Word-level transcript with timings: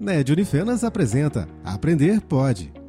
NED 0.00 0.30
Unifenas 0.30 0.82
apresenta 0.82 1.46
Aprender 1.64 2.20
Pode. 2.20 2.79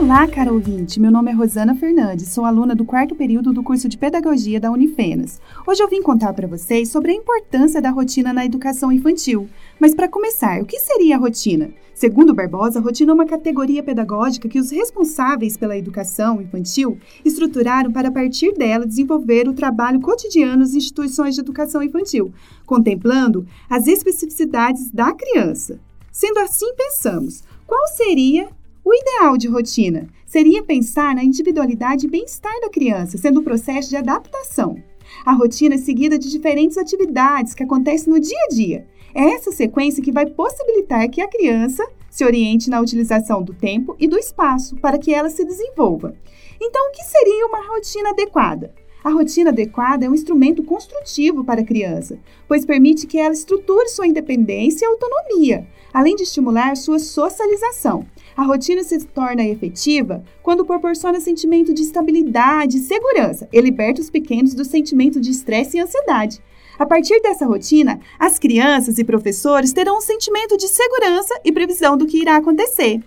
Olá, 0.00 0.26
caro 0.26 0.54
ouvinte. 0.54 0.98
Meu 0.98 1.10
nome 1.10 1.30
é 1.30 1.34
Rosana 1.34 1.74
Fernandes, 1.74 2.28
sou 2.28 2.46
aluna 2.46 2.74
do 2.74 2.86
quarto 2.86 3.14
período 3.14 3.52
do 3.52 3.62
curso 3.62 3.86
de 3.86 3.98
Pedagogia 3.98 4.58
da 4.58 4.72
Unifenas. 4.72 5.38
Hoje 5.66 5.82
eu 5.82 5.90
vim 5.90 6.00
contar 6.00 6.32
para 6.32 6.48
vocês 6.48 6.88
sobre 6.88 7.12
a 7.12 7.14
importância 7.14 7.82
da 7.82 7.90
rotina 7.90 8.32
na 8.32 8.46
educação 8.46 8.90
infantil. 8.90 9.46
Mas 9.78 9.94
para 9.94 10.08
começar, 10.08 10.62
o 10.62 10.64
que 10.64 10.78
seria 10.78 11.16
a 11.16 11.18
rotina? 11.18 11.70
Segundo 11.94 12.32
Barbosa, 12.32 12.78
a 12.78 12.82
rotina 12.82 13.12
é 13.12 13.14
uma 13.14 13.26
categoria 13.26 13.82
pedagógica 13.82 14.48
que 14.48 14.58
os 14.58 14.70
responsáveis 14.70 15.58
pela 15.58 15.76
educação 15.76 16.40
infantil 16.40 16.96
estruturaram 17.22 17.92
para, 17.92 18.08
a 18.08 18.12
partir 18.12 18.54
dela, 18.54 18.86
desenvolver 18.86 19.48
o 19.48 19.52
trabalho 19.52 20.00
cotidiano 20.00 20.60
nas 20.60 20.74
instituições 20.74 21.34
de 21.34 21.42
educação 21.42 21.82
infantil, 21.82 22.32
contemplando 22.64 23.46
as 23.68 23.86
especificidades 23.86 24.90
da 24.90 25.12
criança. 25.12 25.78
Sendo 26.10 26.38
assim, 26.38 26.74
pensamos: 26.74 27.44
qual 27.66 27.86
seria 27.88 28.48
o 28.90 28.94
ideal 28.94 29.36
de 29.36 29.46
rotina 29.46 30.08
seria 30.26 30.64
pensar 30.64 31.14
na 31.14 31.22
individualidade 31.22 32.06
e 32.06 32.10
bem-estar 32.10 32.60
da 32.60 32.68
criança, 32.68 33.16
sendo 33.16 33.38
um 33.38 33.44
processo 33.44 33.88
de 33.88 33.96
adaptação. 33.96 34.82
A 35.24 35.32
rotina 35.32 35.76
é 35.76 35.78
seguida 35.78 36.18
de 36.18 36.28
diferentes 36.28 36.76
atividades 36.76 37.54
que 37.54 37.62
acontecem 37.62 38.12
no 38.12 38.18
dia 38.18 38.36
a 38.46 38.52
dia. 38.52 38.86
É 39.14 39.34
essa 39.34 39.52
sequência 39.52 40.02
que 40.02 40.10
vai 40.10 40.26
possibilitar 40.26 41.08
que 41.08 41.20
a 41.20 41.28
criança 41.28 41.88
se 42.10 42.24
oriente 42.24 42.68
na 42.68 42.80
utilização 42.80 43.44
do 43.44 43.54
tempo 43.54 43.94
e 43.96 44.08
do 44.08 44.18
espaço 44.18 44.74
para 44.78 44.98
que 44.98 45.14
ela 45.14 45.30
se 45.30 45.44
desenvolva. 45.44 46.16
Então, 46.60 46.88
o 46.88 46.90
que 46.90 47.04
seria 47.04 47.46
uma 47.46 47.64
rotina 47.68 48.10
adequada? 48.10 48.74
A 49.04 49.10
rotina 49.10 49.50
adequada 49.50 50.04
é 50.04 50.10
um 50.10 50.14
instrumento 50.14 50.62
construtivo 50.64 51.42
para 51.44 51.62
a 51.62 51.64
criança, 51.64 52.18
pois 52.48 52.66
permite 52.66 53.06
que 53.06 53.18
ela 53.18 53.32
estruture 53.32 53.88
sua 53.88 54.06
independência 54.06 54.84
e 54.84 54.88
autonomia, 54.88 55.66
além 55.92 56.16
de 56.16 56.24
estimular 56.24 56.76
sua 56.76 56.98
socialização. 56.98 58.04
A 58.40 58.44
rotina 58.44 58.82
se 58.82 58.98
torna 59.04 59.44
efetiva 59.44 60.24
quando 60.42 60.64
proporciona 60.64 61.20
sentimento 61.20 61.74
de 61.74 61.82
estabilidade 61.82 62.78
e 62.78 62.80
segurança 62.80 63.46
e 63.52 63.60
liberta 63.60 64.00
os 64.00 64.08
pequenos 64.08 64.54
do 64.54 64.64
sentimento 64.64 65.20
de 65.20 65.30
estresse 65.30 65.76
e 65.76 65.80
ansiedade. 65.80 66.40
A 66.78 66.86
partir 66.86 67.20
dessa 67.20 67.44
rotina, 67.44 68.00
as 68.18 68.38
crianças 68.38 68.96
e 68.96 69.04
professores 69.04 69.74
terão 69.74 69.98
um 69.98 70.00
sentimento 70.00 70.56
de 70.56 70.68
segurança 70.68 71.38
e 71.44 71.52
previsão 71.52 71.98
do 71.98 72.06
que 72.06 72.16
irá 72.16 72.36
acontecer. 72.36 73.02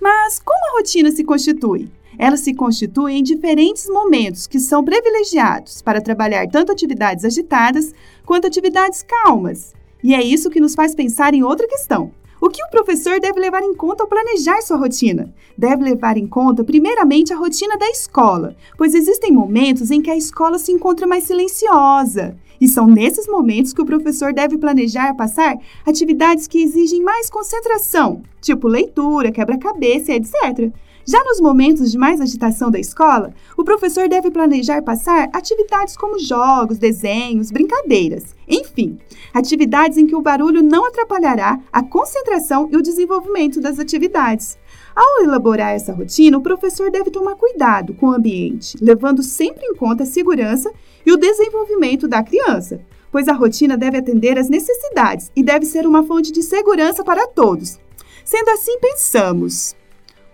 Mas 0.00 0.38
como 0.38 0.64
a 0.68 0.78
rotina 0.78 1.10
se 1.10 1.24
constitui? 1.24 1.90
Ela 2.16 2.36
se 2.36 2.54
constitui 2.54 3.14
em 3.14 3.24
diferentes 3.24 3.88
momentos 3.88 4.46
que 4.46 4.60
são 4.60 4.84
privilegiados 4.84 5.82
para 5.82 6.00
trabalhar 6.00 6.46
tanto 6.46 6.70
atividades 6.70 7.24
agitadas 7.24 7.92
quanto 8.24 8.46
atividades 8.46 9.02
calmas. 9.02 9.74
E 10.00 10.14
é 10.14 10.22
isso 10.22 10.48
que 10.48 10.60
nos 10.60 10.76
faz 10.76 10.94
pensar 10.94 11.34
em 11.34 11.42
outra 11.42 11.66
questão. 11.66 12.12
O 12.40 12.48
que 12.48 12.64
o 12.64 12.70
professor 12.70 13.20
deve 13.20 13.38
levar 13.38 13.62
em 13.62 13.74
conta 13.74 14.02
ao 14.02 14.08
planejar 14.08 14.62
sua 14.62 14.78
rotina? 14.78 15.30
Deve 15.58 15.84
levar 15.84 16.16
em 16.16 16.26
conta, 16.26 16.64
primeiramente, 16.64 17.34
a 17.34 17.36
rotina 17.36 17.76
da 17.76 17.86
escola, 17.90 18.56
pois 18.78 18.94
existem 18.94 19.30
momentos 19.30 19.90
em 19.90 20.00
que 20.00 20.10
a 20.10 20.16
escola 20.16 20.58
se 20.58 20.72
encontra 20.72 21.06
mais 21.06 21.24
silenciosa. 21.24 22.34
E 22.58 22.66
são 22.66 22.86
nesses 22.86 23.26
momentos 23.26 23.74
que 23.74 23.82
o 23.82 23.86
professor 23.86 24.32
deve 24.32 24.56
planejar 24.56 25.14
passar 25.14 25.54
atividades 25.86 26.46
que 26.46 26.62
exigem 26.62 27.02
mais 27.02 27.28
concentração, 27.28 28.22
tipo 28.40 28.66
leitura, 28.66 29.30
quebra-cabeça, 29.30 30.12
etc. 30.12 30.72
Já 31.06 31.22
nos 31.24 31.40
momentos 31.40 31.90
de 31.90 31.98
mais 31.98 32.20
agitação 32.20 32.70
da 32.70 32.78
escola, 32.78 33.32
o 33.56 33.64
professor 33.64 34.08
deve 34.08 34.30
planejar 34.30 34.82
passar 34.82 35.28
atividades 35.32 35.96
como 35.96 36.18
jogos, 36.18 36.78
desenhos, 36.78 37.50
brincadeiras, 37.50 38.34
enfim, 38.48 38.98
atividades 39.32 39.96
em 39.96 40.06
que 40.06 40.14
o 40.14 40.20
barulho 40.20 40.62
não 40.62 40.86
atrapalhará 40.86 41.58
a 41.72 41.82
concentração 41.82 42.68
e 42.70 42.76
o 42.76 42.82
desenvolvimento 42.82 43.60
das 43.60 43.78
atividades. 43.78 44.58
Ao 44.94 45.24
elaborar 45.24 45.72
essa 45.72 45.92
rotina, 45.92 46.36
o 46.36 46.42
professor 46.42 46.90
deve 46.90 47.10
tomar 47.10 47.36
cuidado 47.36 47.94
com 47.94 48.06
o 48.06 48.14
ambiente, 48.14 48.76
levando 48.80 49.22
sempre 49.22 49.64
em 49.64 49.74
conta 49.74 50.02
a 50.02 50.06
segurança 50.06 50.70
e 51.06 51.12
o 51.12 51.16
desenvolvimento 51.16 52.06
da 52.06 52.22
criança, 52.22 52.80
pois 53.10 53.28
a 53.28 53.32
rotina 53.32 53.76
deve 53.76 53.98
atender 53.98 54.38
às 54.38 54.48
necessidades 54.48 55.30
e 55.34 55.42
deve 55.42 55.64
ser 55.64 55.86
uma 55.86 56.02
fonte 56.02 56.30
de 56.30 56.42
segurança 56.42 57.02
para 57.02 57.26
todos. 57.26 57.78
Sendo 58.24 58.50
assim, 58.50 58.78
pensamos: 58.78 59.74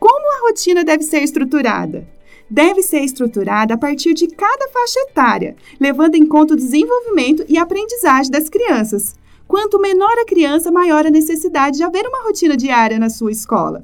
como 0.07 0.33
a 0.37 0.47
rotina 0.47 0.85
deve 0.85 1.03
ser 1.03 1.25
estruturada? 1.25 2.07
Deve 2.49 2.81
ser 2.81 3.01
estruturada 3.01 3.75
a 3.75 3.77
partir 3.77 4.15
de 4.15 4.29
cada 4.29 4.69
faixa 4.69 5.01
etária, 5.01 5.57
levando 5.81 6.15
em 6.15 6.25
conta 6.25 6.55
o 6.55 6.57
desenvolvimento 6.57 7.45
e 7.49 7.59
aprendizagem 7.59 8.31
das 8.31 8.49
crianças. 8.49 9.17
Quanto 9.49 9.81
menor 9.81 10.17
a 10.21 10.25
criança, 10.25 10.71
maior 10.71 11.05
a 11.05 11.11
necessidade 11.11 11.79
de 11.79 11.83
haver 11.83 12.07
uma 12.07 12.23
rotina 12.23 12.57
diária 12.57 13.01
na 13.01 13.11
sua 13.11 13.33
escola. 13.33 13.83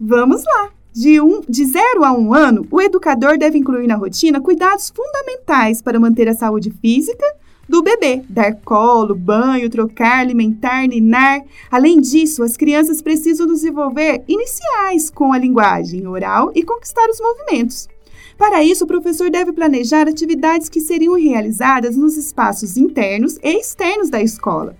Vamos 0.00 0.42
lá! 0.44 0.70
De, 0.94 1.20
um, 1.20 1.42
de 1.46 1.66
0 1.66 2.04
a 2.04 2.12
1 2.14 2.18
um 2.18 2.32
ano, 2.34 2.66
o 2.70 2.80
educador 2.80 3.36
deve 3.36 3.58
incluir 3.58 3.86
na 3.86 3.96
rotina 3.96 4.40
cuidados 4.40 4.90
fundamentais 4.90 5.82
para 5.82 6.00
manter 6.00 6.26
a 6.26 6.34
saúde 6.34 6.70
física, 6.80 7.26
do 7.72 7.82
bebê, 7.82 8.22
dar 8.28 8.54
colo, 8.56 9.14
banho, 9.14 9.70
trocar, 9.70 10.18
alimentar, 10.18 10.86
ninar. 10.86 11.40
Além 11.70 12.02
disso, 12.02 12.42
as 12.42 12.54
crianças 12.54 13.00
precisam 13.00 13.46
desenvolver 13.46 14.22
iniciais 14.28 15.08
com 15.08 15.32
a 15.32 15.38
linguagem 15.38 16.06
oral 16.06 16.52
e 16.54 16.62
conquistar 16.62 17.08
os 17.08 17.18
movimentos. 17.18 17.88
Para 18.36 18.62
isso, 18.62 18.84
o 18.84 18.86
professor 18.86 19.30
deve 19.30 19.54
planejar 19.54 20.06
atividades 20.06 20.68
que 20.68 20.82
seriam 20.82 21.14
realizadas 21.14 21.96
nos 21.96 22.18
espaços 22.18 22.76
internos 22.76 23.38
e 23.42 23.58
externos 23.58 24.10
da 24.10 24.20
escola, 24.20 24.76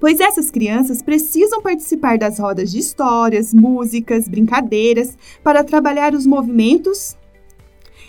pois 0.00 0.20
essas 0.20 0.50
crianças 0.50 1.02
precisam 1.02 1.60
participar 1.60 2.16
das 2.16 2.38
rodas 2.38 2.70
de 2.70 2.78
histórias, 2.78 3.52
músicas, 3.52 4.26
brincadeiras 4.26 5.18
para 5.44 5.62
trabalhar 5.62 6.14
os 6.14 6.24
movimentos 6.24 7.14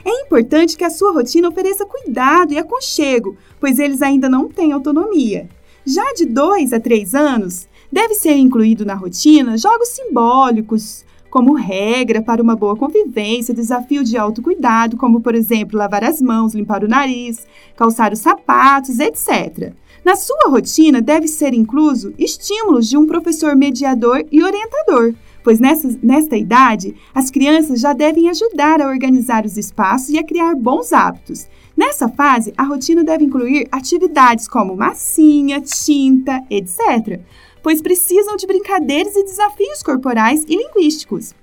é 0.04 0.22
importante 0.22 0.78
que 0.78 0.84
a 0.84 0.90
sua 0.90 1.14
rotina 1.14 1.50
ofereça 1.50 1.86
cuidado 1.86 2.54
e 2.54 2.58
aconchego, 2.58 3.38
pois 3.60 3.80
eles 3.80 4.02
ainda 4.02 4.30
não 4.30 4.48
têm 4.48 4.72
autonomia. 4.72 5.50
Já 5.86 6.14
de 6.14 6.26
2 6.26 6.74
a 6.74 6.80
3 6.80 7.16
anos, 7.16 7.68
deve 7.92 8.14
ser 8.14 8.36
incluído 8.36 8.86
na 8.86 8.94
rotina 8.94 9.58
jogos 9.58 9.90
simbólicos, 9.90 11.04
como 11.30 11.54
regra 11.54 12.22
para 12.22 12.42
uma 12.42 12.56
boa 12.56 12.76
convivência, 12.76 13.54
desafio 13.54 14.04
de 14.04 14.18
autocuidado, 14.18 14.98
como 14.98 15.22
por 15.22 15.36
exemplo 15.36 15.78
lavar 15.78 16.04
as 16.04 16.22
mãos, 16.22 16.54
limpar 16.54 16.84
o 16.84 16.88
nariz, 16.88 17.46
calçar 17.76 18.12
os 18.12 18.20
sapatos, 18.20 19.00
etc. 19.00 19.74
Na 20.04 20.16
sua 20.16 20.50
rotina 20.50 21.02
deve 21.02 21.28
ser 21.28 21.54
incluso 21.54 22.14
estímulos 22.18 22.88
de 22.90 22.98
um 22.98 23.06
professor 23.06 23.56
mediador 23.56 24.26
e 24.32 24.44
orientador, 24.44 25.14
pois 25.44 25.60
nessa, 25.60 25.98
nesta 26.02 26.38
idade 26.38 26.96
as 27.14 27.30
crianças 27.30 27.80
já 27.80 27.94
devem 27.94 28.30
ajudar 28.30 28.82
a 28.82 28.88
organizar 28.88 29.46
os 29.46 29.58
espaços 29.58 30.10
e 30.10 30.18
a 30.18 30.24
criar 30.24 30.56
bons 30.56 30.94
hábitos. 30.94 31.48
Nessa 31.76 32.10
fase, 32.10 32.54
a 32.58 32.64
rotina 32.64 33.04
deve 33.04 33.24
incluir 33.24 33.68
atividades 33.72 34.48
como 34.48 34.76
massinha, 34.76 35.62
tinta, 35.62 36.44
etc., 36.50 37.22
pois 37.62 37.82
precisam 37.82 38.36
de 38.36 38.48
brincadeiras 38.48 39.16
e 39.16 39.24
desafios 39.24 39.84
corporais 39.84 40.46
e 40.48 40.56
linguísticos. 40.56 41.34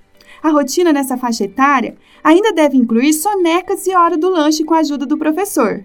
A 0.41 0.49
rotina 0.49 0.93
nessa 0.93 1.17
faixa 1.17 1.43
etária 1.43 1.95
ainda 2.23 2.53
deve 2.53 2.77
incluir 2.77 3.13
sonecas 3.13 3.85
e 3.87 3.95
hora 3.95 4.17
do 4.17 4.29
lanche 4.29 4.63
com 4.63 4.73
a 4.73 4.79
ajuda 4.79 5.05
do 5.05 5.17
professor. 5.17 5.83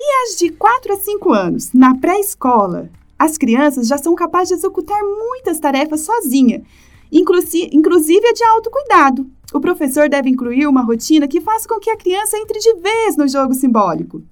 E 0.00 0.24
as 0.24 0.38
de 0.38 0.50
4 0.50 0.92
a 0.92 0.96
5 0.96 1.32
anos, 1.32 1.72
na 1.72 1.96
pré-escola, 1.96 2.90
as 3.18 3.38
crianças 3.38 3.86
já 3.86 3.96
são 3.98 4.14
capazes 4.14 4.48
de 4.48 4.54
executar 4.54 5.00
muitas 5.02 5.60
tarefas 5.60 6.00
sozinha, 6.00 6.62
inclusive 7.12 8.26
a 8.26 8.32
de 8.32 8.44
autocuidado. 8.44 9.26
O 9.52 9.60
professor 9.60 10.08
deve 10.08 10.30
incluir 10.30 10.66
uma 10.66 10.82
rotina 10.82 11.28
que 11.28 11.40
faça 11.40 11.68
com 11.68 11.78
que 11.78 11.90
a 11.90 11.96
criança 11.96 12.38
entre 12.38 12.58
de 12.58 12.74
vez 12.80 13.16
no 13.16 13.28
jogo 13.28 13.52
simbólico. 13.52 14.22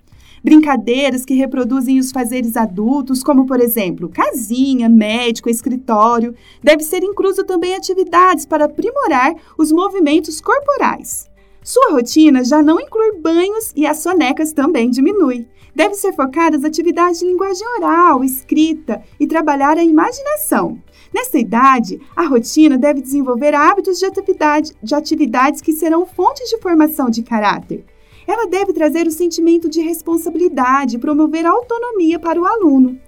Brincadeiras 0.42 1.26
que 1.26 1.34
reproduzem 1.34 1.98
os 1.98 2.10
fazeres 2.10 2.56
adultos, 2.56 3.22
como 3.22 3.44
por 3.44 3.60
exemplo, 3.60 4.08
casinha, 4.08 4.88
médico, 4.88 5.50
escritório. 5.50 6.34
Deve 6.62 6.82
ser 6.82 7.02
incluso 7.02 7.44
também 7.44 7.74
atividades 7.74 8.46
para 8.46 8.64
aprimorar 8.64 9.34
os 9.58 9.70
movimentos 9.70 10.40
corporais. 10.40 11.29
Sua 11.62 11.92
rotina 11.92 12.42
já 12.42 12.62
não 12.62 12.80
inclui 12.80 13.18
banhos 13.18 13.72
e 13.76 13.86
as 13.86 13.98
sonecas 13.98 14.52
também 14.52 14.90
diminui. 14.90 15.46
Deve 15.74 15.94
ser 15.94 16.12
focada 16.12 16.56
as 16.56 16.64
atividades 16.64 17.20
de 17.20 17.26
linguagem 17.26 17.66
oral, 17.78 18.24
escrita 18.24 19.02
e 19.18 19.26
trabalhar 19.26 19.76
a 19.76 19.84
imaginação. 19.84 20.78
Nessa 21.14 21.38
idade, 21.38 22.00
a 22.16 22.26
rotina 22.26 22.78
deve 22.78 23.00
desenvolver 23.00 23.54
hábitos 23.54 23.98
de, 23.98 24.06
atividade, 24.06 24.72
de 24.82 24.94
atividades 24.94 25.60
que 25.60 25.72
serão 25.72 26.06
fontes 26.06 26.48
de 26.48 26.58
formação 26.58 27.10
de 27.10 27.22
caráter. 27.22 27.84
Ela 28.26 28.46
deve 28.46 28.72
trazer 28.72 29.06
o 29.06 29.10
sentimento 29.10 29.68
de 29.68 29.80
responsabilidade 29.80 30.96
e 30.96 31.00
promover 31.00 31.44
autonomia 31.44 32.18
para 32.18 32.40
o 32.40 32.44
aluno. 32.44 32.98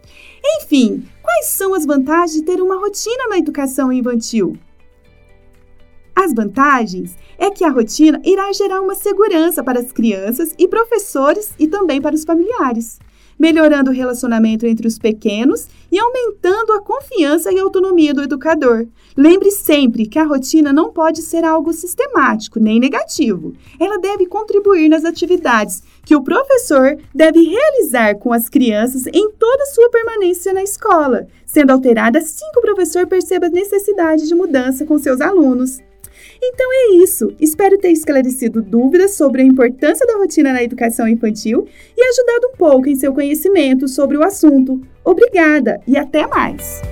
Enfim, 0.61 1.05
quais 1.23 1.47
são 1.47 1.75
as 1.75 1.87
vantagens 1.87 2.33
de 2.33 2.43
ter 2.43 2.61
uma 2.61 2.79
rotina 2.79 3.29
na 3.29 3.39
educação 3.39 3.93
infantil? 3.93 4.57
As 6.23 6.33
vantagens 6.33 7.19
é 7.37 7.51
que 7.51 7.65
a 7.65 7.69
rotina 7.69 8.23
irá 8.25 8.53
gerar 8.53 8.81
uma 8.81 8.95
segurança 8.95 9.61
para 9.61 9.81
as 9.81 9.91
crianças 9.91 10.55
e 10.57 10.69
professores 10.69 11.51
e 11.59 11.67
também 11.67 12.01
para 12.01 12.15
os 12.15 12.23
familiares, 12.23 13.01
melhorando 13.37 13.91
o 13.91 13.93
relacionamento 13.93 14.65
entre 14.65 14.87
os 14.87 15.01
pequenos 15.01 15.67
e 15.91 15.99
aumentando 15.99 16.75
a 16.75 16.81
confiança 16.81 17.53
e 17.53 17.59
autonomia 17.59 18.15
do 18.15 18.23
educador. 18.23 18.87
Lembre 19.17 19.51
sempre 19.51 20.07
que 20.07 20.17
a 20.17 20.25
rotina 20.25 20.73
não 20.73 20.93
pode 20.93 21.23
ser 21.23 21.45
algo 21.45 21.73
sistemático 21.73 22.61
nem 22.61 22.79
negativo. 22.79 23.53
Ela 23.81 23.99
deve 23.99 24.27
contribuir 24.27 24.89
nas 24.89 25.05
atividades 25.05 25.83
que 26.05 26.15
o 26.15 26.23
professor 26.23 26.99
deve 27.13 27.43
realizar 27.43 28.15
com 28.15 28.33
as 28.33 28.49
crianças 28.49 29.09
em 29.09 29.29
toda 29.33 29.67
sua 29.67 29.91
permanência 29.91 30.53
na 30.53 30.63
escola, 30.63 31.27
sendo 31.45 31.73
alterada 31.73 32.21
assim 32.21 32.49
que 32.53 32.61
o 32.61 32.63
professor 32.63 33.09
perceba 33.09 33.47
a 33.47 33.51
necessidade 33.51 34.29
de 34.29 34.37
mudança 34.37 34.87
com 34.87 34.97
seus 34.99 35.21
alunos. 35.21 35.81
Então 36.43 36.69
é 36.73 36.97
isso. 36.97 37.33
Espero 37.39 37.79
ter 37.79 37.93
esclarecido 37.93 38.61
dúvidas 38.61 39.15
sobre 39.15 39.43
a 39.43 39.45
importância 39.45 40.05
da 40.07 40.17
rotina 40.17 40.53
na 40.53 40.63
educação 40.63 41.07
infantil 41.07 41.69
e 41.97 42.03
ajudado 42.03 42.49
um 42.53 42.57
pouco 42.57 42.89
em 42.89 42.97
seu 42.97 43.15
conhecimento 43.15 43.87
sobre 43.87 44.17
o 44.17 44.25
assunto. 44.25 44.81
Obrigada 45.05 45.81
e 45.87 45.97
até 45.97 46.27
mais! 46.27 46.92